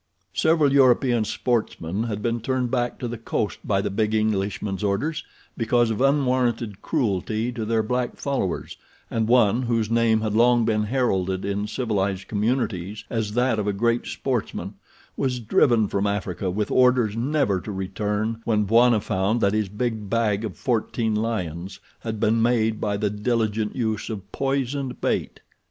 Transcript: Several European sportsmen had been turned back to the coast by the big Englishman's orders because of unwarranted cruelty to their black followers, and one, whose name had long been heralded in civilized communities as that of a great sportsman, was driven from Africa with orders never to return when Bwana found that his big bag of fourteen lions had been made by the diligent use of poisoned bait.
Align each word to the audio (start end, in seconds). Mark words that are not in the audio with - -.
Several 0.33 0.73
European 0.73 1.25
sportsmen 1.25 2.05
had 2.05 2.23
been 2.23 2.39
turned 2.41 2.71
back 2.71 2.97
to 2.97 3.07
the 3.07 3.19
coast 3.19 3.59
by 3.63 3.81
the 3.83 3.91
big 3.91 4.15
Englishman's 4.15 4.83
orders 4.83 5.23
because 5.55 5.91
of 5.91 6.01
unwarranted 6.01 6.81
cruelty 6.81 7.51
to 7.51 7.65
their 7.65 7.83
black 7.83 8.15
followers, 8.17 8.77
and 9.11 9.27
one, 9.27 9.61
whose 9.61 9.91
name 9.91 10.21
had 10.21 10.33
long 10.33 10.65
been 10.65 10.85
heralded 10.85 11.45
in 11.45 11.67
civilized 11.67 12.27
communities 12.27 13.03
as 13.11 13.33
that 13.35 13.59
of 13.59 13.67
a 13.67 13.73
great 13.73 14.07
sportsman, 14.07 14.73
was 15.15 15.39
driven 15.39 15.87
from 15.87 16.07
Africa 16.07 16.49
with 16.49 16.71
orders 16.71 17.15
never 17.15 17.61
to 17.61 17.71
return 17.71 18.41
when 18.43 18.63
Bwana 18.65 19.01
found 19.01 19.39
that 19.41 19.53
his 19.53 19.69
big 19.69 20.09
bag 20.09 20.43
of 20.43 20.57
fourteen 20.57 21.13
lions 21.13 21.79
had 21.99 22.19
been 22.19 22.41
made 22.41 22.81
by 22.81 22.97
the 22.97 23.11
diligent 23.11 23.75
use 23.75 24.09
of 24.09 24.31
poisoned 24.31 24.99
bait. 24.99 25.41